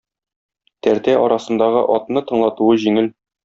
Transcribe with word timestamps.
Тәртә 0.87 1.15
арасындагы 1.27 1.85
атны 1.99 2.27
тыңлатуы 2.33 2.83
җиңел. 2.87 3.13